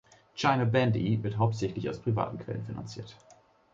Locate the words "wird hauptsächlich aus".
1.21-1.99